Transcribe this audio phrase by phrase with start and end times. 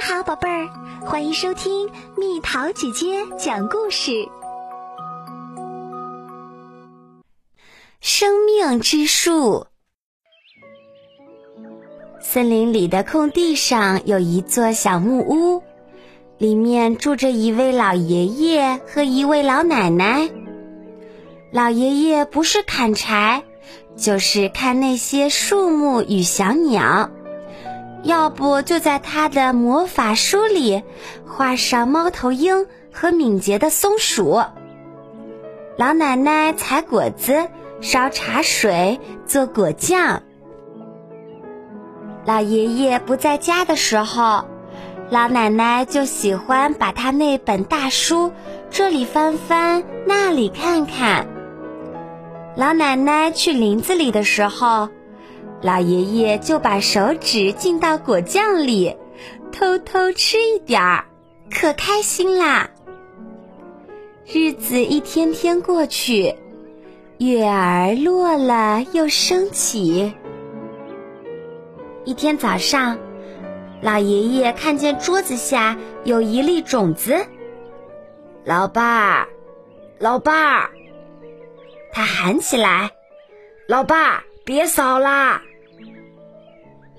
[0.00, 0.66] 你好，宝贝儿，
[1.04, 4.26] 欢迎收听蜜桃姐姐讲故事。
[8.00, 9.66] 生命之树。
[12.18, 15.62] 森林里的空地上有一座小木屋，
[16.38, 20.30] 里面住着一位老爷爷和一位老奶奶。
[21.52, 23.42] 老爷爷不是砍柴，
[23.96, 27.10] 就是看那些树木与小鸟。
[28.02, 30.82] 要不就在他的魔法书里
[31.26, 34.42] 画上猫头鹰和敏捷的松鼠。
[35.76, 37.48] 老奶奶采果子、
[37.80, 40.22] 烧茶水、做果酱。
[42.24, 44.44] 老爷爷不在家的时候，
[45.10, 48.32] 老奶奶就喜欢把他那本大书
[48.70, 51.26] 这里翻翻，那里看看。
[52.56, 54.88] 老奶奶去林子里的时候。
[55.62, 58.96] 老爷爷就把手指浸到果酱里，
[59.52, 61.04] 偷偷吃一点儿，
[61.50, 62.70] 可开心啦。
[64.26, 66.34] 日子一天天过去，
[67.18, 70.14] 月儿落了又升起。
[72.06, 72.98] 一天早上，
[73.82, 77.26] 老爷爷看见桌子下有一粒种子，
[78.44, 79.28] 老爸儿，
[79.98, 80.70] 老爸儿，
[81.92, 82.92] 他喊起来
[83.68, 85.42] ：“老爸，别扫啦！”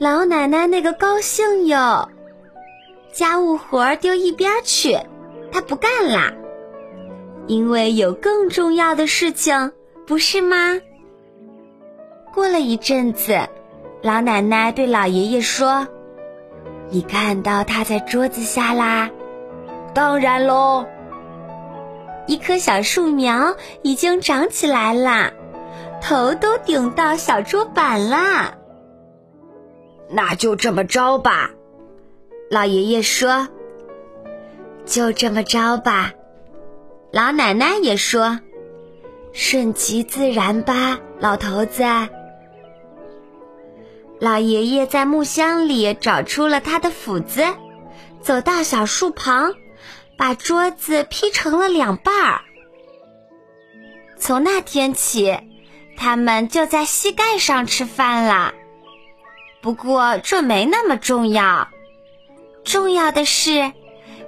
[0.00, 2.08] 老奶奶那个高兴哟，
[3.12, 4.98] 家务活丢一边去，
[5.52, 6.32] 她不干啦，
[7.46, 9.72] 因为有更重要的事情，
[10.06, 10.80] 不是吗？
[12.32, 13.46] 过了一阵子，
[14.00, 15.86] 老奶奶对老爷爷说
[16.88, 19.10] ：“你看到它在桌子下啦
[19.92, 20.86] ？”“当然喽。”
[22.26, 25.30] 一棵小树苗已经长起来啦，
[26.00, 28.54] 头都顶到小桌板啦。
[30.12, 31.50] 那就这么着吧，
[32.50, 33.48] 老爷爷说。
[34.86, 36.12] 就这么着吧，
[37.12, 38.40] 老奶奶也说。
[39.32, 41.84] 顺其自然吧，老头子。
[44.18, 47.44] 老爷爷在木箱里找出了他的斧子，
[48.20, 49.54] 走到小树旁，
[50.18, 52.40] 把桌子劈成了两半儿。
[54.18, 55.38] 从那天起，
[55.96, 58.54] 他们就在膝盖上吃饭了。
[59.62, 61.68] 不过这没那么重要，
[62.64, 63.72] 重要的是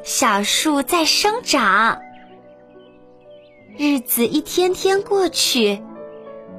[0.03, 2.01] 小树在生长。
[3.79, 5.83] 日子一天天过去，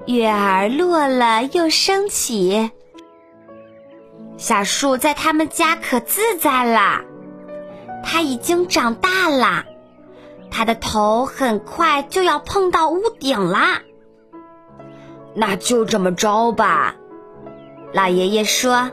[0.07, 2.71] 月儿落了又升起。
[4.37, 7.03] 小树在他们家可自在啦，
[8.03, 9.65] 它已经长大了，
[10.49, 13.83] 它的头很快就要碰到屋顶啦。
[15.35, 16.95] 那就这么着吧。
[17.93, 18.89] 老爷爷说：“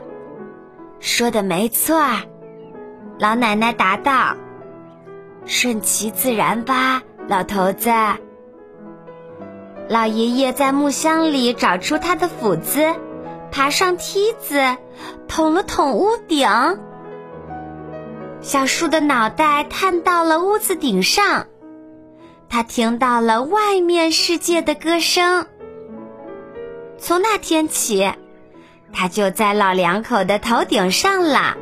[1.01, 1.99] 说的没错。”
[3.17, 4.35] 老奶奶答道
[5.45, 7.89] ：“顺其自然吧，老头子。”
[9.89, 12.93] 老爷爷在木箱里找出他的斧子，
[13.51, 14.77] 爬上梯子，
[15.27, 16.47] 捅了捅屋顶。
[18.39, 21.47] 小树的脑袋探到了屋子顶上，
[22.49, 25.47] 他听到了外面世界的歌声。
[26.99, 28.13] 从那天起。
[28.93, 31.57] 它就在老两口的头顶上了，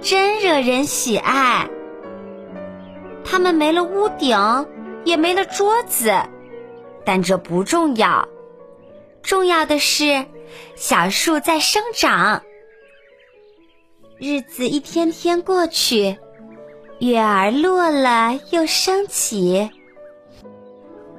[0.00, 1.68] 真惹人喜爱。
[3.24, 4.36] 他们没了屋顶，
[5.04, 6.12] 也没了桌子，
[7.04, 8.28] 但这不重要。
[9.22, 10.26] 重要的是，
[10.74, 12.42] 小树在生长。
[14.18, 16.16] 日子一天天过去，
[16.98, 19.70] 月儿落了又升起，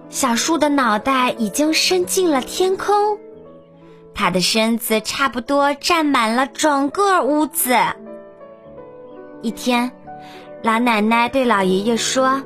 [0.10, 3.18] 小树的脑袋已经伸进了天空。
[4.16, 7.76] 他的身子差不多占满了整个屋子。
[9.42, 9.92] 一天，
[10.62, 12.42] 老奶奶对老爷爷说：“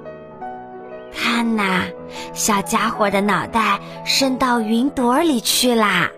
[1.14, 1.84] 看呐，
[2.34, 6.10] 小家伙的脑袋伸到云朵里去啦。”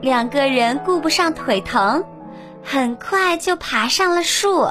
[0.00, 2.04] 两个人顾不上腿疼，
[2.62, 4.70] 很快就爬上了树，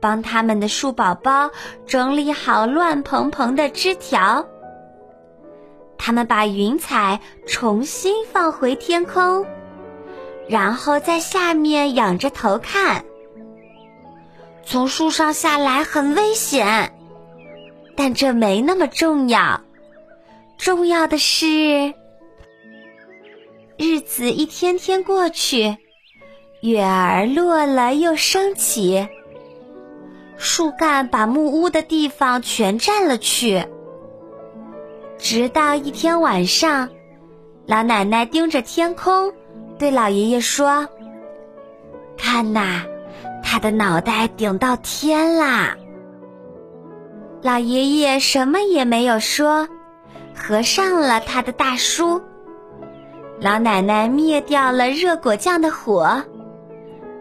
[0.00, 1.50] 帮他们的树宝宝
[1.86, 4.46] 整理好乱蓬蓬的枝条。
[6.02, 9.44] 他们把云彩重新放回天空，
[10.48, 13.04] 然后在下面仰着头看。
[14.64, 16.94] 从树上下来很危险，
[17.96, 19.60] 但这没那么重要。
[20.56, 21.92] 重要的是，
[23.76, 25.76] 日子一天天过去，
[26.62, 29.06] 月儿落了又升起，
[30.38, 33.66] 树干把木屋的地方全占了去。
[35.20, 36.88] 直到一天晚上，
[37.66, 39.32] 老奶奶盯着天空，
[39.78, 40.88] 对老爷爷说
[42.16, 42.82] ：“看呐，
[43.42, 45.76] 他的脑袋顶到天啦。
[47.42, 49.68] 老爷爷什么也没有说，
[50.34, 52.20] 合上了他的大书。
[53.40, 56.22] 老奶奶灭掉了热果酱的火，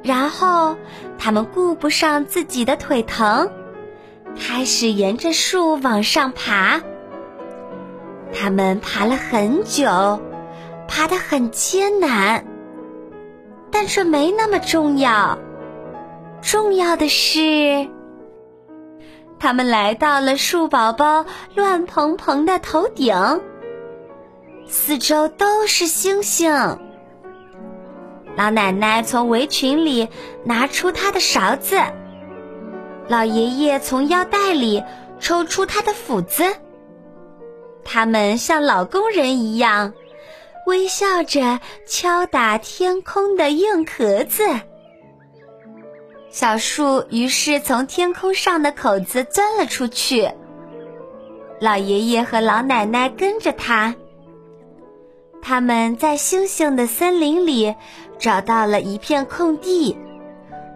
[0.02, 0.76] 然后
[1.18, 3.50] 他们顾不上自己的腿疼，
[4.38, 6.82] 开始沿着树往上爬。
[8.34, 10.20] 他们爬了很久，
[10.88, 12.46] 爬得很艰难，
[13.72, 15.38] 但这没那么重要。
[16.42, 17.88] 重要的是，
[19.40, 23.42] 他们来到了树宝宝乱蓬蓬的头顶，
[24.68, 26.80] 四周都是星星。
[28.38, 30.08] 老奶奶从围裙里
[30.46, 31.78] 拿出她的勺子，
[33.10, 34.84] 老爷爷从腰带里
[35.20, 36.46] 抽出他的斧子。
[37.92, 39.94] 他们像老工人一样，
[40.68, 44.44] 微笑着敲打天空的硬壳子。
[46.30, 50.30] 小树于是从天空上的口子钻了出去。
[51.60, 53.96] 老爷爷和老奶奶跟着他。
[55.42, 57.74] 他们在星星的森林里
[58.20, 59.98] 找到了一片空地，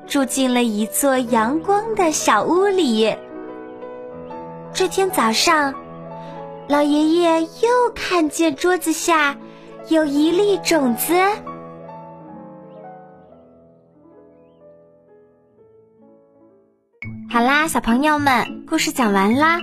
[0.08, 3.16] 住进了一座阳光的小屋里。
[4.74, 5.76] 这天早上，
[6.70, 9.36] 老爷爷又看见桌子下
[9.90, 11.14] 有一粒种子。
[17.30, 19.60] 好啦，小朋友们，故事讲完啦。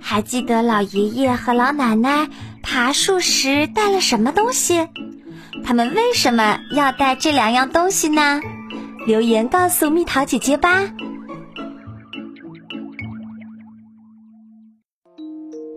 [0.00, 2.28] 还记得老爷爷和老奶奶
[2.62, 4.86] 爬树时带了什么东西？
[5.64, 8.40] 他们为什么要带这两样东西呢？
[9.06, 10.90] 留言告诉蜜桃姐姐吧。